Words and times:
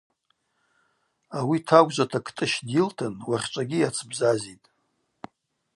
Ауи 1.37 1.59
тагвжвата 1.67 2.19
Кӏтӏыщ 2.25 2.53
Дйылтын, 2.67 3.13
уахьчӏвагьи 3.29 3.77
йацбзазитӏ. 3.81 4.67